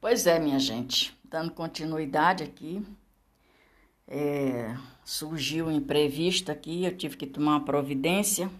Pois 0.00 0.26
é, 0.26 0.38
minha 0.38 0.58
gente, 0.58 1.14
dando 1.22 1.50
continuidade 1.50 2.42
aqui, 2.42 2.82
é, 4.08 4.74
surgiu 5.04 5.66
um 5.66 5.70
imprevisto 5.70 6.50
aqui, 6.50 6.86
eu 6.86 6.96
tive 6.96 7.18
que 7.18 7.26
tomar 7.26 7.58
uma 7.58 7.64
providência. 7.66 8.50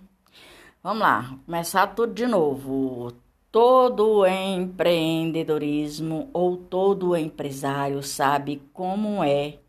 Vamos 0.83 1.01
lá, 1.01 1.35
começar 1.47 1.87
tudo 1.87 2.13
de 2.13 2.27
novo. 2.27 3.15
Todo 3.51 4.27
empreendedorismo 4.27 6.29
ou 6.35 6.59
todo 6.59 7.17
empresário 7.17 8.03
sabe 8.03 8.61
como 8.75 9.25
é 9.25 9.61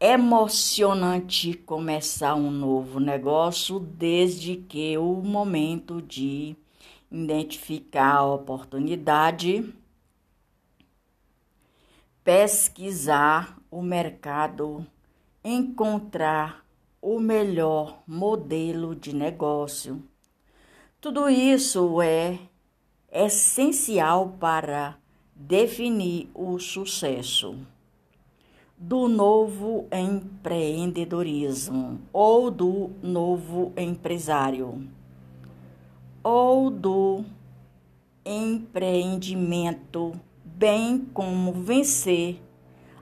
emocionante 0.00 1.54
começar 1.54 2.34
um 2.34 2.50
novo 2.50 2.98
negócio 2.98 3.78
desde 3.78 4.56
que 4.56 4.98
o 4.98 5.22
momento 5.22 6.02
de 6.02 6.56
identificar 7.10 8.16
a 8.16 8.26
oportunidade, 8.26 9.74
pesquisar 12.24 13.58
o 13.70 13.82
mercado, 13.82 14.86
encontrar 15.44 16.64
o 17.00 17.20
melhor 17.20 18.02
modelo 18.06 18.94
de 18.94 19.14
negócio. 19.14 20.02
Tudo 21.00 21.28
isso 21.28 22.00
é 22.02 22.38
essencial 23.12 24.36
para 24.40 24.98
definir 25.34 26.28
o 26.34 26.58
sucesso 26.58 27.56
do 28.76 29.08
novo 29.08 29.86
empreendedorismo 29.90 32.00
ou 32.12 32.50
do 32.50 32.90
novo 33.02 33.72
empresário 33.76 34.86
ou 36.28 36.70
do 36.70 37.24
empreendimento, 38.24 40.20
bem 40.44 41.08
como 41.14 41.52
vencer 41.52 42.42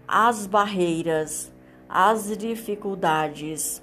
as 0.06 0.46
barreiras, 0.46 1.50
as 1.88 2.36
dificuldades, 2.36 3.82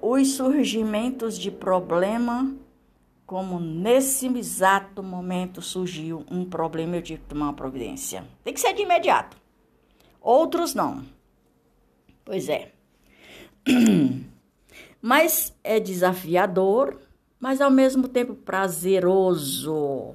os 0.00 0.32
surgimentos 0.32 1.38
de 1.38 1.50
problema, 1.50 2.56
como 3.26 3.60
nesse 3.60 4.26
exato 4.28 5.02
momento 5.02 5.60
surgiu 5.60 6.24
um 6.30 6.46
problema, 6.46 6.96
eu 6.96 7.02
tive 7.02 7.20
que 7.20 7.28
tomar 7.28 7.48
uma 7.48 7.52
providência. 7.52 8.26
Tem 8.42 8.54
que 8.54 8.60
ser 8.60 8.72
de 8.72 8.80
imediato. 8.80 9.36
Outros 10.22 10.72
não. 10.72 11.04
Pois 12.24 12.48
é. 12.48 12.72
Mas 15.02 15.54
é 15.62 15.78
desafiador 15.78 17.09
mas 17.40 17.60
ao 17.60 17.70
mesmo 17.70 18.06
tempo 18.06 18.34
prazeroso. 18.34 20.14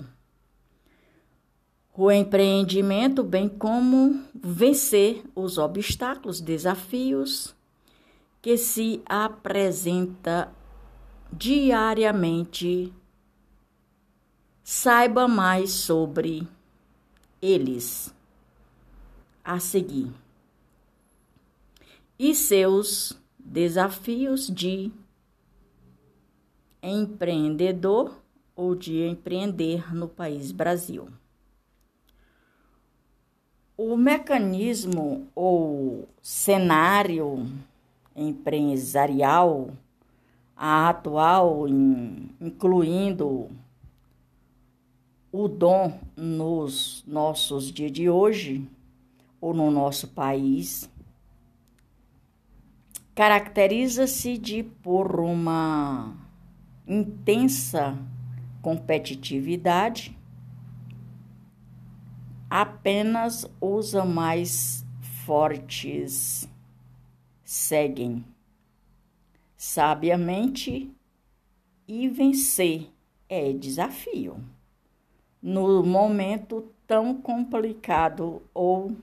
O 1.97 2.11
empreendimento, 2.11 3.23
bem 3.23 3.49
como 3.49 4.23
vencer 4.33 5.23
os 5.33 5.57
obstáculos, 5.57 6.39
desafios 6.39 7.55
que 8.41 8.57
se 8.57 9.01
apresenta 9.05 10.53
diariamente. 11.31 12.93
Saiba 14.63 15.27
mais 15.27 15.71
sobre 15.71 16.47
eles 17.41 18.13
a 19.43 19.59
seguir 19.59 20.11
e 22.17 22.33
seus 22.33 23.13
desafios 23.37 24.47
de 24.47 24.91
empreendedor 26.85 28.21
ou 28.55 28.75
de 28.75 29.01
empreender 29.07 29.93
no 29.93 30.07
país 30.07 30.51
Brasil. 30.51 31.07
O 33.75 33.97
mecanismo 33.97 35.27
ou 35.35 36.07
cenário 36.21 37.45
empresarial 38.15 39.71
atual, 40.55 41.67
incluindo 42.39 43.49
o 45.31 45.47
dom 45.49 45.99
nos 46.15 47.03
nossos 47.05 47.71
dias 47.71 47.91
de 47.91 48.09
hoje 48.09 48.65
ou 49.41 49.53
no 49.53 49.69
nosso 49.69 50.07
país, 50.07 50.89
caracteriza-se 53.13 54.37
de 54.37 54.63
por 54.63 55.19
uma 55.19 56.24
intensa 56.87 57.97
competitividade, 58.61 60.17
apenas 62.49 63.45
os 63.59 63.93
mais 63.93 64.85
fortes 65.25 66.49
seguem 67.43 68.23
sabiamente 69.57 70.91
e 71.87 72.07
vencer 72.07 72.91
é 73.27 73.51
desafio. 73.53 74.43
No 75.41 75.83
momento 75.83 76.71
tão 76.87 77.19
complicado 77.19 78.41
ou 78.53 78.95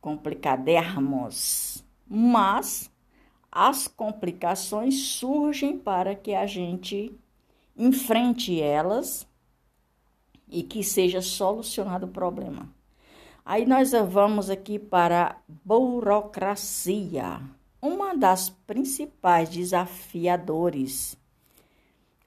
complicadermos, 0.00 1.84
mas 2.06 2.90
as 3.58 3.88
complicações 3.88 5.00
surgem 5.00 5.78
para 5.78 6.14
que 6.14 6.34
a 6.34 6.46
gente 6.46 7.18
enfrente 7.74 8.60
elas 8.60 9.26
e 10.46 10.62
que 10.62 10.84
seja 10.84 11.22
solucionado 11.22 12.04
o 12.04 12.10
problema. 12.10 12.68
Aí 13.42 13.64
nós 13.64 13.92
vamos 13.92 14.50
aqui 14.50 14.78
para 14.78 15.40
burocracia, 15.64 17.40
uma 17.80 18.14
das 18.14 18.50
principais 18.50 19.48
desafiadores 19.48 21.16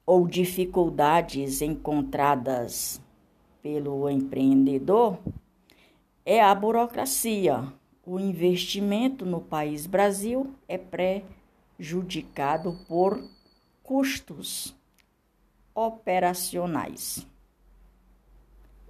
ou 0.07 0.28
dificuldades 0.28 1.62
encontradas 1.62 3.00
pelo 3.62 4.09
empreendedor 4.09 5.19
é 6.25 6.41
a 6.41 6.56
burocracia, 6.56 7.72
o 8.12 8.20
investimento 8.20 9.24
no 9.24 9.40
país 9.40 9.86
Brasil 9.86 10.52
é 10.68 10.80
prejudicado 10.80 12.75
por 12.88 13.24
custos 13.84 14.75
operacionais, 15.75 17.24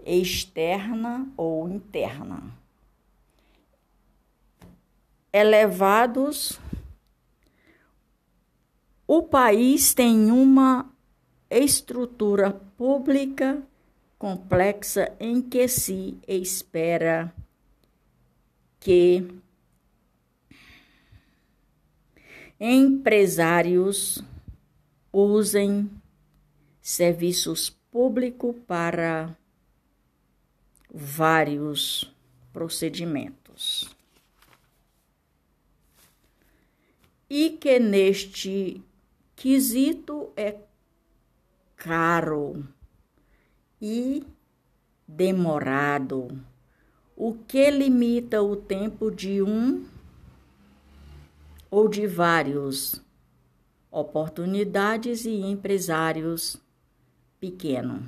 externa 0.06 1.28
ou 1.35 1.68
interna, 1.68 2.44
elevados. 5.34 6.58
O 9.06 9.22
país 9.24 9.94
tem 9.94 10.31
uma 10.31 10.90
estrutura 11.50 12.52
pública 12.78 13.62
complexa 14.18 15.13
em 15.19 15.41
que 15.41 15.68
se 15.68 16.18
espera 16.25 17.34
que 18.79 19.28
empresários 22.59 24.23
usem 25.12 25.90
serviços 26.81 27.69
públicos 27.91 28.56
para 28.67 29.35
vários 30.94 32.12
procedimentos. 32.51 33.90
E 37.29 37.51
que 37.51 37.79
neste 37.79 38.81
quesito 39.35 40.34
é 40.35 40.57
caro 41.75 42.67
e 43.79 44.25
demorado 45.08 46.28
o 47.19 47.33
que 47.33 47.69
limita 47.69 48.41
o 48.41 48.55
tempo 48.55 49.11
de 49.11 49.41
um 49.41 49.85
ou 51.69 51.89
de 51.89 52.07
vários? 52.07 53.01
Oportunidades 53.91 55.25
e 55.25 55.31
empresários 55.31 56.55
pequenos 57.37 58.03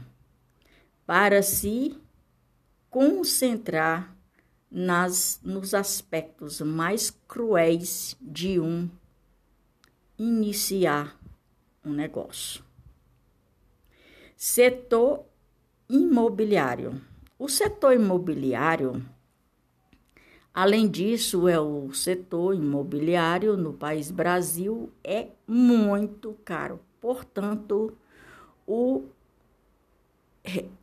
para 1.05 1.43
se 1.43 1.99
concentrar 2.89 4.15
nas 4.69 5.41
nos 5.43 5.73
aspectos 5.73 6.61
mais 6.61 7.09
cruéis 7.27 8.15
de 8.21 8.61
um 8.61 8.89
iniciar 10.17 11.19
um 11.83 11.91
negócio. 11.91 12.63
Setor 14.37 15.25
imobiliário 15.89 17.10
o 17.41 17.49
setor 17.49 17.95
imobiliário, 17.95 19.03
além 20.53 20.87
disso, 20.87 21.47
é 21.47 21.59
o 21.59 21.91
setor 21.91 22.53
imobiliário 22.53 23.57
no 23.57 23.73
país 23.73 24.11
Brasil 24.11 24.91
é 25.03 25.29
muito 25.47 26.37
caro. 26.45 26.79
Portanto, 26.99 27.97
o 28.67 29.05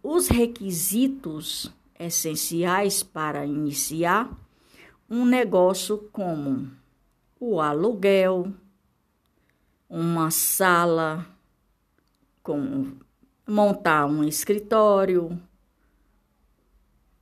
os 0.02 0.26
requisitos 0.26 1.72
essenciais 1.96 3.04
para 3.04 3.46
iniciar 3.46 4.28
um 5.08 5.25
negócio 5.25 6.08
como 6.12 6.72
o 7.38 7.61
aluguel, 7.61 8.52
uma 9.88 10.32
sala 10.32 11.25
com 12.43 12.96
montar 13.46 14.06
um 14.06 14.25
escritório, 14.25 15.40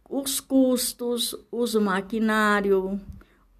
os 0.08 0.40
custos, 0.40 1.34
os 1.50 1.74
maquinário, 1.74 3.00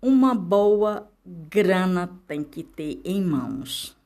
uma 0.01 0.35
boa 0.35 1.11
grana 1.25 2.09
tem 2.27 2.45
que 2.45 2.63
ter 2.63 3.01
em 3.05 3.23
mãos. 3.23 3.97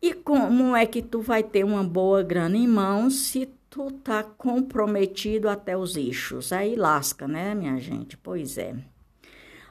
E 0.00 0.12
como 0.12 0.76
é 0.76 0.84
que 0.84 1.02
tu 1.02 1.20
vai 1.20 1.42
ter 1.42 1.64
uma 1.64 1.82
boa 1.82 2.22
grana 2.22 2.56
em 2.56 2.68
mãos 2.68 3.14
se 3.14 3.48
tu 3.70 3.90
tá 3.90 4.22
comprometido 4.22 5.48
até 5.48 5.76
os 5.76 5.96
eixos? 5.96 6.52
Aí 6.52 6.76
lasca, 6.76 7.26
né, 7.26 7.54
minha 7.54 7.78
gente? 7.78 8.16
Pois 8.16 8.58
é. 8.58 8.76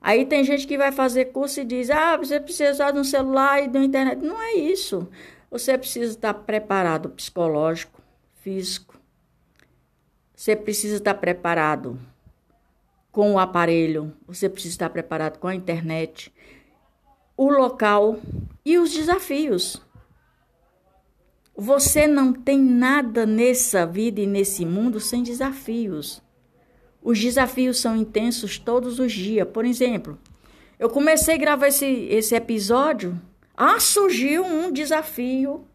Aí 0.00 0.24
tem 0.24 0.44
gente 0.44 0.68
que 0.68 0.78
vai 0.78 0.92
fazer 0.92 1.26
curso 1.26 1.60
e 1.60 1.64
diz: 1.64 1.90
ah, 1.90 2.16
você 2.16 2.38
precisa 2.38 2.92
de 2.92 2.98
um 3.00 3.04
celular 3.04 3.62
e 3.64 3.68
da 3.68 3.82
internet. 3.82 4.22
Não 4.22 4.40
é 4.40 4.54
isso. 4.54 5.08
Você 5.50 5.76
precisa 5.76 6.12
estar 6.12 6.32
preparado 6.34 7.10
psicológico, 7.10 8.00
físico. 8.40 8.94
Você 10.34 10.54
precisa 10.54 10.96
estar 10.96 11.14
preparado 11.14 11.98
com 13.10 13.32
o 13.32 13.38
aparelho. 13.38 14.14
Você 14.28 14.48
precisa 14.48 14.74
estar 14.74 14.90
preparado 14.90 15.38
com 15.38 15.48
a 15.48 15.54
internet, 15.54 16.32
o 17.36 17.50
local 17.50 18.18
e 18.64 18.78
os 18.78 18.92
desafios. 18.92 19.82
Você 21.56 22.06
não 22.06 22.34
tem 22.34 22.60
nada 22.60 23.24
nessa 23.24 23.86
vida 23.86 24.20
e 24.20 24.26
nesse 24.26 24.66
mundo 24.66 25.00
sem 25.00 25.22
desafios. 25.22 26.22
Os 27.02 27.18
desafios 27.18 27.80
são 27.80 27.96
intensos 27.96 28.58
todos 28.58 28.98
os 28.98 29.10
dias. 29.12 29.48
Por 29.48 29.64
exemplo, 29.64 30.18
eu 30.78 30.90
comecei 30.90 31.36
a 31.36 31.38
gravar 31.38 31.68
esse, 31.68 31.86
esse 31.86 32.34
episódio. 32.34 33.18
Ah, 33.56 33.80
surgiu 33.80 34.44
um 34.44 34.70
desafio 34.70 35.66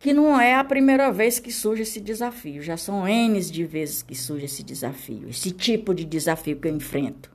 que 0.00 0.12
não 0.12 0.40
é 0.40 0.56
a 0.56 0.64
primeira 0.64 1.12
vez 1.12 1.38
que 1.38 1.52
surge 1.52 1.82
esse 1.82 2.00
desafio. 2.00 2.60
Já 2.60 2.76
são 2.76 3.06
N 3.06 3.40
de 3.40 3.64
vezes 3.64 4.02
que 4.02 4.16
surge 4.16 4.46
esse 4.46 4.64
desafio, 4.64 5.28
esse 5.28 5.52
tipo 5.52 5.94
de 5.94 6.04
desafio 6.04 6.58
que 6.58 6.66
eu 6.66 6.74
enfrento. 6.74 7.30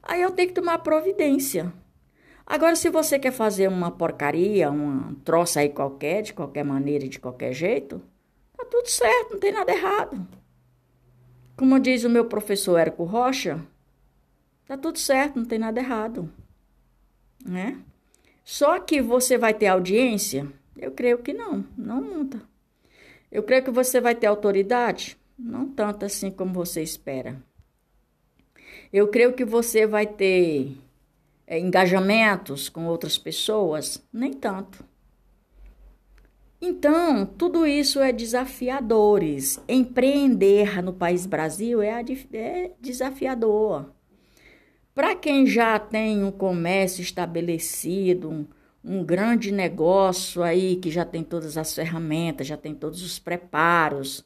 Aí 0.00 0.22
eu 0.22 0.30
tenho 0.30 0.48
que 0.48 0.54
tomar 0.54 0.78
providência. 0.78 1.72
Agora, 2.46 2.76
se 2.76 2.90
você 2.90 3.18
quer 3.18 3.32
fazer 3.32 3.68
uma 3.68 3.90
porcaria, 3.90 4.70
uma 4.70 5.16
troça 5.24 5.60
aí 5.60 5.68
qualquer, 5.70 6.22
de 6.22 6.34
qualquer 6.34 6.64
maneira 6.64 7.06
e 7.06 7.08
de 7.08 7.18
qualquer 7.18 7.52
jeito, 7.52 8.02
tá 8.56 8.64
tudo 8.66 8.86
certo, 8.86 9.32
não 9.32 9.40
tem 9.40 9.52
nada 9.52 9.72
errado. 9.72 10.26
Como 11.56 11.80
diz 11.80 12.04
o 12.04 12.10
meu 12.10 12.26
professor 12.26 12.78
Érico 12.78 13.04
Rocha, 13.04 13.64
tá 14.66 14.76
tudo 14.76 14.98
certo, 14.98 15.36
não 15.36 15.46
tem 15.46 15.58
nada 15.58 15.80
errado. 15.80 16.30
Né? 17.44 17.78
Só 18.44 18.78
que 18.78 19.00
você 19.00 19.38
vai 19.38 19.54
ter 19.54 19.68
audiência? 19.68 20.46
Eu 20.76 20.90
creio 20.90 21.18
que 21.18 21.32
não, 21.32 21.64
não 21.78 22.02
muita. 22.02 22.42
Eu 23.32 23.42
creio 23.42 23.64
que 23.64 23.70
você 23.70 24.00
vai 24.00 24.14
ter 24.14 24.26
autoridade? 24.26 25.16
Não 25.38 25.66
tanto 25.66 26.04
assim 26.04 26.30
como 26.30 26.52
você 26.52 26.82
espera. 26.82 27.42
Eu 28.92 29.08
creio 29.08 29.32
que 29.32 29.44
você 29.44 29.86
vai 29.86 30.06
ter 30.06 30.76
é, 31.46 31.58
engajamentos 31.58 32.68
com 32.68 32.86
outras 32.86 33.18
pessoas? 33.18 34.06
Nem 34.12 34.32
tanto. 34.32 34.84
Então, 36.60 37.26
tudo 37.26 37.66
isso 37.66 38.00
é 38.00 38.10
desafiadores. 38.10 39.60
Empreender 39.68 40.82
no 40.82 40.94
país 40.94 41.26
Brasil 41.26 41.82
é, 41.82 42.02
é 42.32 42.70
desafiador. 42.80 43.92
Para 44.94 45.14
quem 45.14 45.46
já 45.46 45.78
tem 45.78 46.24
um 46.24 46.30
comércio 46.30 47.02
estabelecido, 47.02 48.30
um, 48.30 48.46
um 48.82 49.04
grande 49.04 49.52
negócio 49.52 50.42
aí 50.42 50.76
que 50.76 50.90
já 50.90 51.04
tem 51.04 51.22
todas 51.22 51.58
as 51.58 51.74
ferramentas, 51.74 52.46
já 52.46 52.56
tem 52.56 52.74
todos 52.74 53.02
os 53.02 53.18
preparos, 53.18 54.24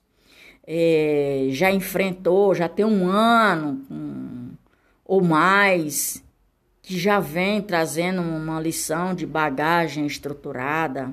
é, 0.67 1.49
já 1.51 1.73
enfrentou, 1.73 2.55
já 2.55 2.69
tem 2.69 2.85
um 2.85 3.09
ano 3.09 3.85
um, 3.91 4.51
ou 5.05 5.23
mais 5.25 6.23
que 6.89 6.99
já 6.99 7.21
vem 7.21 7.61
trazendo 7.61 8.23
uma 8.23 8.59
lição 8.59 9.15
de 9.15 9.27
bagagem 9.27 10.07
estruturada, 10.07 11.13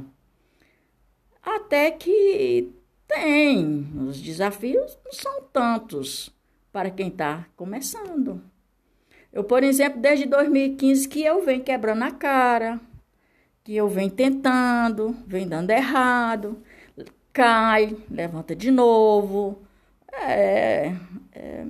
até 1.43 1.91
que 1.91 2.71
tem. 3.05 3.85
Os 4.07 4.21
desafios 4.21 4.97
não 5.03 5.11
são 5.11 5.41
tantos 5.51 6.33
para 6.71 6.89
quem 6.89 7.09
está 7.09 7.45
começando. 7.57 8.41
Eu, 9.33 9.43
por 9.43 9.65
exemplo, 9.65 9.99
desde 9.99 10.25
2015 10.27 11.09
que 11.09 11.25
eu 11.25 11.43
venho 11.43 11.61
quebrando 11.61 12.03
a 12.03 12.11
cara, 12.11 12.79
que 13.61 13.75
eu 13.75 13.89
venho 13.89 14.11
tentando, 14.11 15.13
venho 15.27 15.49
dando 15.49 15.71
errado, 15.71 16.57
cai, 17.33 17.97
levanta 18.09 18.55
de 18.55 18.71
novo. 18.71 19.61
É, 20.09 20.95
é, 21.33 21.65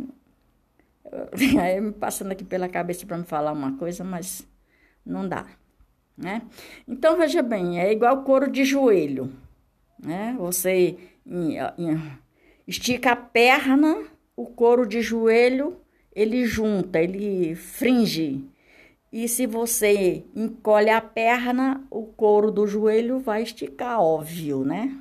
Aí 1.61 1.79
me 1.81 1.91
passando 1.91 2.31
aqui 2.31 2.43
pela 2.43 2.69
cabeça 2.69 3.05
para 3.05 3.17
me 3.17 3.25
falar 3.25 3.51
uma 3.51 3.77
coisa, 3.77 4.03
mas 4.03 4.47
não 5.05 5.27
dá, 5.27 5.45
né? 6.17 6.41
Então 6.87 7.17
veja 7.17 7.41
bem, 7.41 7.79
é 7.79 7.91
igual 7.91 8.23
couro 8.23 8.49
de 8.49 8.63
joelho, 8.63 9.31
né? 9.99 10.35
Você 10.39 10.97
estica 12.67 13.11
a 13.11 13.15
perna, 13.15 14.03
o 14.35 14.45
couro 14.47 14.85
de 14.85 15.01
joelho 15.01 15.79
ele 16.15 16.45
junta, 16.45 16.99
ele 16.99 17.55
fringe. 17.55 18.43
E 19.11 19.27
se 19.27 19.45
você 19.45 20.23
encolhe 20.35 20.89
a 20.89 21.01
perna, 21.01 21.85
o 21.89 22.03
couro 22.03 22.51
do 22.51 22.65
joelho 22.65 23.19
vai 23.19 23.43
esticar, 23.43 24.01
óbvio, 24.01 24.63
né? 24.63 24.97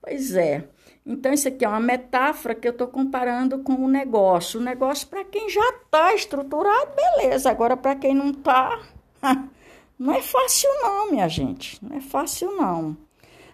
Pois 0.00 0.34
é. 0.34 0.68
Então, 1.06 1.32
isso 1.32 1.46
aqui 1.46 1.64
é 1.64 1.68
uma 1.68 1.78
metáfora 1.78 2.52
que 2.52 2.66
eu 2.66 2.72
estou 2.72 2.88
comparando 2.88 3.60
com 3.60 3.74
o 3.74 3.88
negócio. 3.88 4.58
O 4.58 4.62
negócio, 4.62 5.06
para 5.06 5.24
quem 5.24 5.48
já 5.48 5.64
está 5.70 6.12
estruturado, 6.12 6.90
beleza. 6.96 7.48
Agora, 7.48 7.76
para 7.76 7.94
quem 7.94 8.12
não 8.12 8.30
está, 8.30 8.80
não 9.96 10.12
é 10.12 10.20
fácil, 10.20 10.68
não, 10.82 11.12
minha 11.12 11.28
gente. 11.28 11.78
Não 11.84 11.96
é 11.96 12.00
fácil, 12.00 12.50
não. 12.56 12.96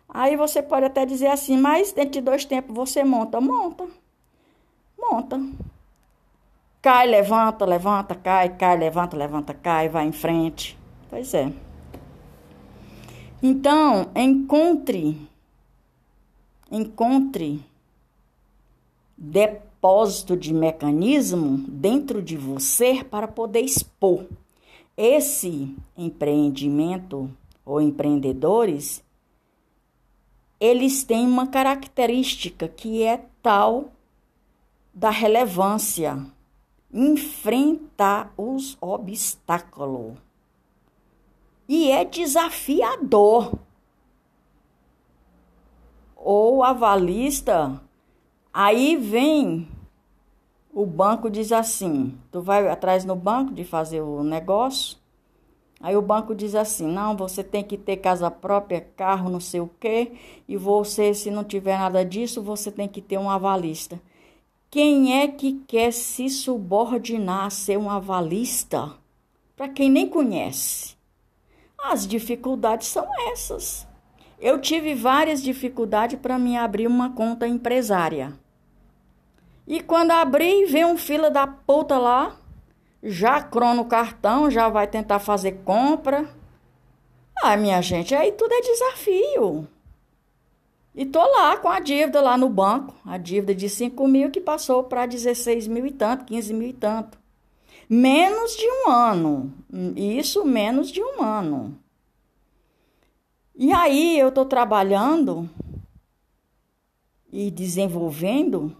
Aí 0.08 0.34
você 0.34 0.62
pode 0.62 0.86
até 0.86 1.04
dizer 1.04 1.26
assim, 1.26 1.58
mas 1.58 1.92
dentro 1.92 2.12
de 2.12 2.20
dois 2.22 2.46
tempos 2.46 2.74
você 2.74 3.04
monta. 3.04 3.38
Monta. 3.38 3.86
Monta. 4.98 5.38
Cai, 6.80 7.06
levanta, 7.06 7.66
levanta, 7.66 8.14
cai, 8.14 8.56
cai, 8.56 8.78
levanta, 8.78 9.16
levanta, 9.16 9.52
cai, 9.52 9.90
vai 9.90 10.06
em 10.06 10.12
frente. 10.12 10.78
Pois 11.10 11.34
é. 11.34 11.52
Então, 13.42 14.10
encontre 14.16 15.28
encontre 16.72 17.62
depósito 19.14 20.34
de 20.34 20.54
mecanismo 20.54 21.58
dentro 21.68 22.22
de 22.22 22.34
você 22.34 23.04
para 23.04 23.28
poder 23.28 23.60
expor. 23.60 24.24
Esse 24.96 25.76
empreendimento 25.96 27.30
ou 27.64 27.80
empreendedores, 27.80 29.04
eles 30.58 31.04
têm 31.04 31.26
uma 31.26 31.46
característica 31.46 32.66
que 32.66 33.02
é 33.02 33.26
tal 33.42 33.92
da 34.94 35.10
relevância, 35.10 36.24
enfrentar 36.92 38.32
os 38.36 38.78
obstáculos. 38.80 40.14
E 41.68 41.90
é 41.90 42.04
desafiador 42.04 43.58
ou 46.22 46.62
avalista, 46.62 47.80
aí 48.52 48.96
vem 48.96 49.68
o 50.72 50.86
banco 50.86 51.28
diz 51.28 51.52
assim: 51.52 52.18
tu 52.30 52.40
vai 52.40 52.66
atrás 52.68 53.04
no 53.04 53.14
banco 53.14 53.52
de 53.52 53.64
fazer 53.64 54.00
o 54.00 54.22
negócio. 54.24 54.96
Aí 55.80 55.96
o 55.96 56.02
banco 56.02 56.34
diz 56.34 56.54
assim: 56.54 56.86
não, 56.86 57.16
você 57.16 57.44
tem 57.44 57.62
que 57.62 57.76
ter 57.76 57.98
casa 57.98 58.30
própria, 58.30 58.80
carro, 58.80 59.28
não 59.28 59.40
sei 59.40 59.60
o 59.60 59.70
quê, 59.78 60.12
e 60.48 60.56
você, 60.56 61.12
se 61.12 61.30
não 61.30 61.44
tiver 61.44 61.78
nada 61.78 62.04
disso, 62.04 62.40
você 62.40 62.70
tem 62.70 62.88
que 62.88 63.02
ter 63.02 63.18
um 63.18 63.28
avalista. 63.28 64.00
Quem 64.70 65.20
é 65.20 65.28
que 65.28 65.60
quer 65.66 65.92
se 65.92 66.30
subordinar 66.30 67.44
a 67.44 67.50
ser 67.50 67.76
um 67.76 67.90
avalista? 67.90 68.94
Para 69.54 69.68
quem 69.68 69.90
nem 69.90 70.08
conhece. 70.08 70.96
As 71.84 72.06
dificuldades 72.06 72.88
são 72.88 73.06
essas. 73.30 73.86
Eu 74.42 74.60
tive 74.60 74.92
várias 74.92 75.40
dificuldades 75.40 76.18
para 76.18 76.36
me 76.36 76.56
abrir 76.56 76.88
uma 76.88 77.10
conta 77.12 77.46
empresária. 77.46 78.32
E 79.64 79.80
quando 79.80 80.10
abri, 80.10 80.66
vem 80.66 80.84
um 80.84 80.98
fila 80.98 81.30
da 81.30 81.46
puta 81.46 81.96
lá, 81.96 82.36
já 83.00 83.40
crona 83.40 83.82
o 83.82 83.84
cartão, 83.84 84.50
já 84.50 84.68
vai 84.68 84.88
tentar 84.88 85.20
fazer 85.20 85.60
compra. 85.64 86.28
Ah, 87.40 87.56
minha 87.56 87.80
gente, 87.80 88.16
aí 88.16 88.32
tudo 88.32 88.52
é 88.52 88.60
desafio. 88.60 89.68
E 90.92 91.06
tô 91.06 91.20
lá 91.24 91.56
com 91.58 91.68
a 91.68 91.78
dívida 91.78 92.20
lá 92.20 92.36
no 92.36 92.48
banco, 92.48 92.96
a 93.06 93.16
dívida 93.16 93.54
de 93.54 93.68
5 93.68 94.08
mil 94.08 94.28
que 94.28 94.40
passou 94.40 94.82
para 94.82 95.06
16 95.06 95.68
mil 95.68 95.86
e 95.86 95.92
tanto, 95.92 96.24
15 96.24 96.52
mil 96.52 96.68
e 96.68 96.72
tanto. 96.72 97.16
Menos 97.88 98.56
de 98.56 98.66
um 98.66 98.90
ano. 98.90 99.54
Isso 99.94 100.44
menos 100.44 100.90
de 100.90 101.00
um 101.00 101.22
ano. 101.22 101.78
E 103.62 103.72
aí 103.72 104.18
eu 104.18 104.30
estou 104.30 104.44
trabalhando 104.44 105.48
e 107.30 107.48
desenvolvendo 107.48 108.76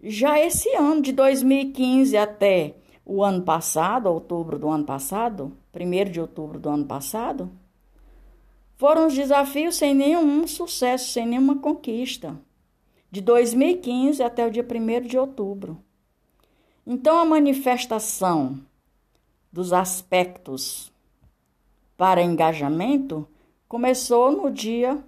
já 0.00 0.38
esse 0.38 0.72
ano, 0.76 1.02
de 1.02 1.10
2015 1.10 2.16
até 2.16 2.76
o 3.04 3.24
ano 3.24 3.42
passado, 3.42 4.06
outubro 4.06 4.60
do 4.60 4.68
ano 4.68 4.84
passado, 4.84 5.56
1 5.74 6.08
de 6.08 6.20
outubro 6.20 6.60
do 6.60 6.68
ano 6.68 6.84
passado, 6.84 7.50
foram 8.76 9.08
os 9.08 9.14
desafios 9.16 9.74
sem 9.74 9.92
nenhum 9.92 10.46
sucesso, 10.46 11.10
sem 11.10 11.26
nenhuma 11.26 11.58
conquista. 11.58 12.38
De 13.10 13.20
2015 13.20 14.22
até 14.22 14.46
o 14.46 14.52
dia 14.52 14.64
1 14.64 15.00
de 15.04 15.18
outubro. 15.18 15.76
Então, 16.86 17.18
a 17.18 17.24
manifestação 17.24 18.56
dos 19.52 19.72
aspectos 19.72 20.92
para 21.96 22.22
engajamento 22.22 23.26
começou 23.74 24.30
no 24.30 24.52
dia 24.52 25.02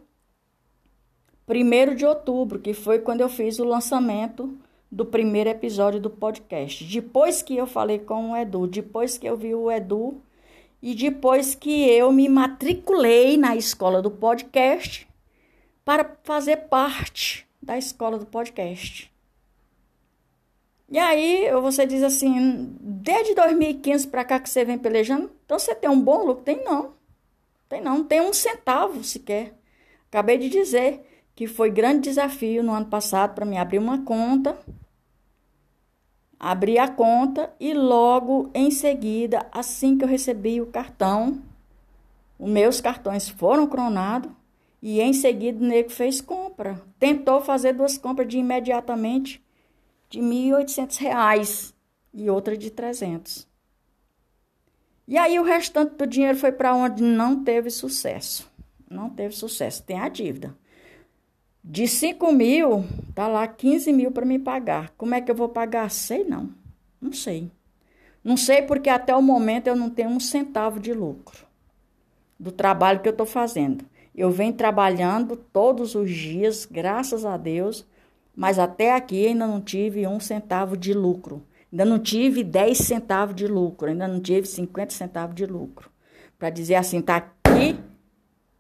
1 1.48 1.94
de 1.94 2.04
outubro, 2.04 2.58
que 2.58 2.74
foi 2.74 2.98
quando 2.98 3.20
eu 3.20 3.28
fiz 3.28 3.60
o 3.60 3.64
lançamento 3.64 4.58
do 4.90 5.06
primeiro 5.06 5.48
episódio 5.48 6.00
do 6.00 6.10
podcast. 6.10 6.82
Depois 6.82 7.42
que 7.42 7.56
eu 7.56 7.64
falei 7.68 8.00
com 8.00 8.32
o 8.32 8.36
Edu, 8.36 8.66
depois 8.66 9.16
que 9.16 9.24
eu 9.24 9.36
vi 9.36 9.54
o 9.54 9.70
Edu 9.70 10.20
e 10.82 10.96
depois 10.96 11.54
que 11.54 11.88
eu 11.88 12.10
me 12.10 12.28
matriculei 12.28 13.36
na 13.36 13.54
escola 13.54 14.02
do 14.02 14.10
podcast 14.10 15.06
para 15.84 16.16
fazer 16.24 16.56
parte 16.68 17.46
da 17.62 17.78
escola 17.78 18.18
do 18.18 18.26
podcast. 18.26 19.14
E 20.90 20.98
aí 20.98 21.52
você 21.62 21.86
diz 21.86 22.02
assim, 22.02 22.76
desde 22.80 23.32
2015 23.32 24.08
para 24.08 24.24
cá 24.24 24.40
que 24.40 24.50
você 24.50 24.64
vem 24.64 24.76
pelejando, 24.76 25.30
então 25.44 25.56
você 25.56 25.72
tem 25.72 25.88
um 25.88 26.00
bom 26.00 26.24
lucro? 26.24 26.42
Tem 26.42 26.64
não. 26.64 26.95
Tem 27.68 27.80
não, 27.80 28.04
tem 28.04 28.20
um 28.20 28.32
centavo 28.32 29.02
sequer. 29.02 29.54
Acabei 30.08 30.38
de 30.38 30.48
dizer 30.48 31.04
que 31.34 31.46
foi 31.46 31.70
grande 31.70 32.08
desafio 32.08 32.62
no 32.62 32.72
ano 32.72 32.86
passado 32.86 33.34
para 33.34 33.44
me 33.44 33.58
abrir 33.58 33.78
uma 33.78 34.02
conta. 34.02 34.56
Abri 36.38 36.78
a 36.78 36.88
conta 36.88 37.52
e 37.58 37.74
logo 37.74 38.50
em 38.54 38.70
seguida, 38.70 39.46
assim 39.50 39.96
que 39.96 40.04
eu 40.04 40.08
recebi 40.08 40.60
o 40.60 40.66
cartão, 40.66 41.42
os 42.38 42.48
meus 42.48 42.80
cartões 42.80 43.28
foram 43.28 43.66
cronados 43.66 44.30
e 44.82 45.00
em 45.00 45.12
seguida 45.12 45.58
o 45.58 45.66
nego 45.66 45.90
fez 45.90 46.20
compra. 46.20 46.80
Tentou 46.98 47.40
fazer 47.40 47.72
duas 47.72 47.96
compras 47.96 48.28
de 48.28 48.38
imediatamente 48.38 49.42
de 50.08 50.20
R$ 50.20 50.26
1.800 50.26 51.74
e 52.14 52.30
outra 52.30 52.56
de 52.56 52.70
300. 52.70 53.45
E 55.06 55.16
aí 55.16 55.38
o 55.38 55.44
restante 55.44 55.94
do 55.94 56.06
dinheiro 56.06 56.36
foi 56.36 56.50
para 56.50 56.74
onde 56.74 57.02
não 57.02 57.44
teve 57.44 57.70
sucesso. 57.70 58.50
Não 58.90 59.08
teve 59.08 59.34
sucesso. 59.34 59.82
Tem 59.82 60.00
a 60.00 60.08
dívida. 60.08 60.54
De 61.62 61.86
5 61.88 62.32
mil, 62.32 62.84
tá 63.14 63.26
lá 63.26 63.46
15 63.46 63.92
mil 63.92 64.10
para 64.10 64.24
me 64.24 64.38
pagar. 64.38 64.90
Como 64.96 65.14
é 65.14 65.20
que 65.20 65.30
eu 65.30 65.34
vou 65.34 65.48
pagar? 65.48 65.90
Sei 65.90 66.24
não. 66.24 66.50
Não 67.00 67.12
sei. 67.12 67.50
Não 68.22 68.36
sei 68.36 68.62
porque 68.62 68.88
até 68.88 69.14
o 69.14 69.22
momento 69.22 69.68
eu 69.68 69.76
não 69.76 69.90
tenho 69.90 70.08
um 70.08 70.20
centavo 70.20 70.80
de 70.80 70.92
lucro 70.92 71.46
do 72.38 72.52
trabalho 72.52 73.00
que 73.00 73.08
eu 73.08 73.12
estou 73.12 73.26
fazendo. 73.26 73.84
Eu 74.14 74.30
venho 74.30 74.52
trabalhando 74.52 75.36
todos 75.36 75.94
os 75.94 76.10
dias, 76.10 76.66
graças 76.66 77.24
a 77.24 77.36
Deus, 77.36 77.86
mas 78.34 78.58
até 78.58 78.92
aqui 78.94 79.26
ainda 79.26 79.46
não 79.46 79.60
tive 79.60 80.06
um 80.06 80.20
centavo 80.20 80.76
de 80.76 80.92
lucro. 80.92 81.42
Ainda 81.72 81.84
não 81.84 81.98
tive 81.98 82.44
10 82.44 82.78
centavos 82.78 83.34
de 83.34 83.46
lucro, 83.46 83.88
ainda 83.88 84.06
não 84.06 84.20
tive 84.20 84.46
50 84.46 84.94
centavos 84.94 85.34
de 85.34 85.46
lucro. 85.46 85.90
Para 86.38 86.50
dizer 86.50 86.76
assim, 86.76 87.00
tá 87.00 87.16
aqui 87.16 87.78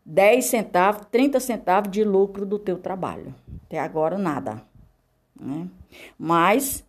10 0.04 0.44
centavos, 0.44 1.06
30 1.10 1.40
centavos 1.40 1.90
de 1.90 2.04
lucro 2.04 2.46
do 2.46 2.58
teu 2.58 2.78
trabalho. 2.78 3.34
Até 3.64 3.78
agora 3.78 4.16
nada. 4.16 4.62
Né? 5.38 5.68
Mas 6.18 6.84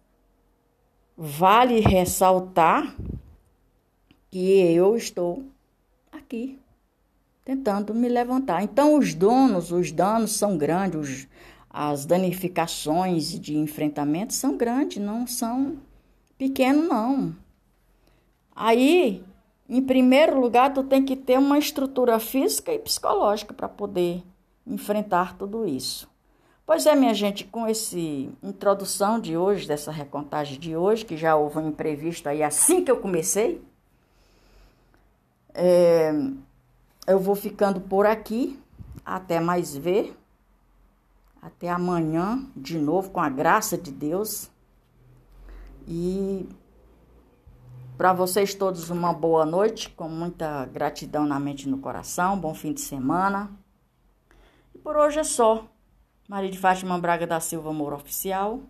vale 1.15 1.79
ressaltar 1.79 2.95
que 4.29 4.61
eu 4.61 4.95
estou 4.95 5.43
aqui 6.11 6.59
tentando 7.43 7.93
me 7.93 8.09
levantar. 8.09 8.61
Então 8.61 8.97
os 8.97 9.13
donos, 9.13 9.71
os 9.71 9.91
danos 9.91 10.33
são 10.33 10.57
grandes, 10.57 10.99
os, 10.99 11.27
as 11.69 12.05
danificações 12.05 13.39
de 13.39 13.57
enfrentamento 13.57 14.33
são 14.33 14.57
grandes, 14.57 15.01
não 15.01 15.25
são 15.25 15.77
pequeno 16.37 16.83
não. 16.83 17.35
Aí, 18.55 19.23
em 19.69 19.81
primeiro 19.81 20.39
lugar, 20.39 20.73
tu 20.73 20.83
tem 20.83 21.03
que 21.03 21.15
ter 21.15 21.37
uma 21.37 21.57
estrutura 21.57 22.19
física 22.19 22.71
e 22.73 22.79
psicológica 22.79 23.53
para 23.53 23.69
poder 23.69 24.23
enfrentar 24.65 25.37
tudo 25.37 25.67
isso. 25.67 26.09
Pois 26.65 26.85
é, 26.85 26.93
minha 26.95 27.13
gente, 27.13 27.45
com 27.45 27.65
essa 27.65 27.97
introdução 28.43 29.19
de 29.19 29.37
hoje, 29.37 29.67
dessa 29.67 29.91
recontagem 29.91 30.59
de 30.59 30.75
hoje, 30.75 31.05
que 31.05 31.15
já 31.15 31.35
houve 31.35 31.59
um 31.59 31.69
imprevisto 31.69 32.27
aí 32.27 32.43
assim 32.43 32.83
que 32.83 32.91
eu 32.91 32.97
comecei, 32.97 33.61
é, 35.53 36.11
eu 37.07 37.19
vou 37.19 37.35
ficando 37.35 37.81
por 37.81 38.05
aqui. 38.05 38.59
Até 39.03 39.39
mais 39.39 39.75
ver. 39.75 40.13
Até 41.41 41.69
amanhã, 41.69 42.45
de 42.55 42.77
novo, 42.77 43.09
com 43.09 43.21
a 43.21 43.29
graça 43.29 43.77
de 43.77 43.89
Deus. 43.89 44.49
E 45.87 46.49
para 47.97 48.11
vocês 48.11 48.53
todos 48.53 48.89
uma 48.89 49.13
boa 49.13 49.45
noite, 49.45 49.89
com 49.89 50.09
muita 50.09 50.65
gratidão 50.65 51.25
na 51.25 51.39
mente 51.39 51.63
e 51.63 51.69
no 51.69 51.79
coração, 51.79 52.37
bom 52.37 52.53
fim 52.53 52.73
de 52.73 52.81
semana. 52.81 53.49
E 54.75 54.77
por 54.77 54.97
hoje 54.97 55.19
é 55.19 55.23
só. 55.23 55.65
Maria 56.27 56.51
de 56.51 56.59
Fátima 56.59 56.99
Braga 56.99 57.25
da 57.25 57.39
Silva 57.39 57.71
Moura 57.71 57.95
Oficial. 57.95 58.61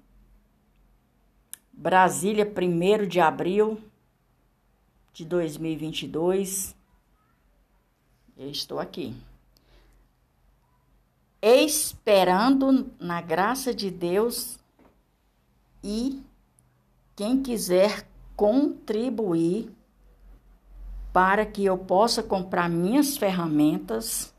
Brasília, 1.73 2.45
1 2.45 3.07
de 3.07 3.19
abril 3.19 3.81
de 5.11 5.25
2022. 5.25 6.75
Eu 8.37 8.49
estou 8.51 8.79
aqui. 8.79 9.15
Esperando 11.41 12.91
na 12.99 13.21
graça 13.21 13.73
de 13.73 13.89
Deus 13.89 14.59
e 15.83 16.23
quem 17.17 17.41
quiser 17.41 18.07
contribuir 18.35 19.75
para 21.11 21.47
que 21.47 21.65
eu 21.65 21.75
possa 21.75 22.21
comprar 22.21 22.69
minhas 22.69 23.17
ferramentas, 23.17 24.31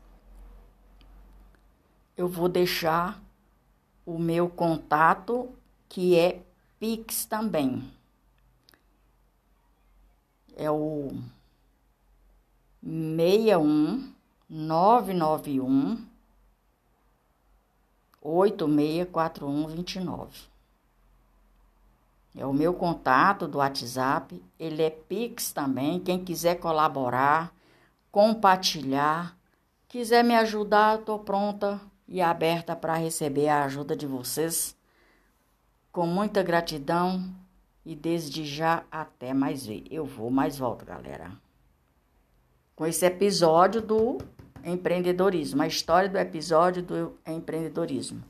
eu 2.15 2.29
vou 2.29 2.47
deixar 2.47 3.21
o 4.05 4.17
meu 4.17 4.49
contato 4.49 5.49
que 5.89 6.17
é 6.17 6.41
Pix 6.79 7.25
também. 7.25 7.91
É 10.55 10.71
o 10.71 11.11
61 12.81 14.13
991 14.49 16.07
864129. 18.21 20.48
É 22.35 22.45
o 22.45 22.53
meu 22.53 22.73
contato 22.73 23.47
do 23.47 23.57
WhatsApp, 23.57 24.41
ele 24.59 24.83
é 24.83 24.89
Pix 24.89 25.51
também. 25.51 25.99
Quem 25.99 26.23
quiser 26.23 26.55
colaborar, 26.55 27.53
compartilhar, 28.11 29.35
quiser 29.87 30.23
me 30.23 30.35
ajudar, 30.35 30.99
estou 30.99 31.19
pronta 31.19 31.81
e 32.07 32.21
aberta 32.21 32.75
para 32.75 32.95
receber 32.95 33.49
a 33.49 33.63
ajuda 33.63 33.95
de 33.95 34.05
vocês. 34.05 34.77
Com 35.91 36.05
muita 36.05 36.43
gratidão 36.43 37.23
e 37.83 37.95
desde 37.95 38.45
já 38.45 38.83
até 38.91 39.33
mais 39.33 39.65
ver. 39.65 39.83
Eu 39.89 40.05
vou, 40.05 40.29
mais 40.29 40.57
volto, 40.57 40.85
galera. 40.85 41.31
Com 42.75 42.85
esse 42.85 43.05
episódio 43.05 43.81
do 43.81 44.19
empreendedorismo, 44.63 45.61
a 45.61 45.67
história 45.67 46.07
do 46.07 46.17
episódio 46.17 46.83
do 46.83 47.17
empreendedorismo. 47.25 48.23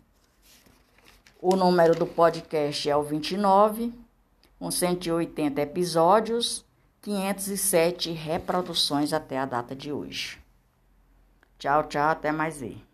O 1.42 1.56
número 1.56 1.96
do 1.96 2.06
podcast 2.06 2.90
é 2.90 2.98
o 2.98 3.02
29, 3.02 3.94
com 4.60 4.70
180 4.70 5.62
episódios, 5.62 6.66
507 7.02 8.12
reproduções 8.12 9.14
até 9.14 9.38
a 9.38 9.46
data 9.46 9.74
de 9.74 9.90
hoje. 9.90 10.38
Tchau, 11.58 11.84
tchau, 11.86 12.10
até 12.10 12.30
mais 12.34 12.60
ver. 12.60 12.89